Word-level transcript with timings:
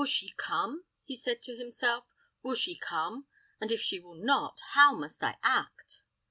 "Will 0.01 0.07
she 0.07 0.31
come?" 0.35 0.85
he 1.03 1.15
said 1.15 1.43
to 1.43 1.55
himself; 1.57 2.05
"will 2.41 2.55
she 2.55 2.75
come? 2.75 3.27
And 3.59 3.71
if 3.71 3.79
she 3.81 3.99
will 3.99 4.15
not, 4.15 4.59
how 4.71 4.95
must 4.95 5.23
I 5.23 5.37
act? 5.43 6.01